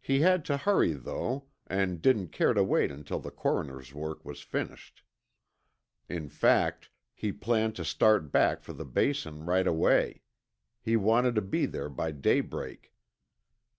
He 0.00 0.20
had 0.20 0.46
to 0.46 0.56
hurry 0.56 0.94
though, 0.94 1.48
and 1.66 2.00
didn't 2.00 2.28
care 2.28 2.54
to 2.54 2.64
wait 2.64 2.90
until 2.90 3.18
the 3.20 3.30
coroner's 3.30 3.92
work 3.92 4.24
was 4.24 4.40
finished. 4.40 5.02
In 6.08 6.30
fact, 6.30 6.88
he 7.12 7.32
planned 7.32 7.76
to 7.76 7.84
start 7.84 8.32
back 8.32 8.62
for 8.62 8.72
the 8.72 8.86
Basin 8.86 9.44
right 9.44 9.66
away. 9.66 10.22
He 10.80 10.96
wanted 10.96 11.34
to 11.34 11.42
be 11.42 11.66
there 11.66 11.90
by 11.90 12.12
daybreak. 12.12 12.94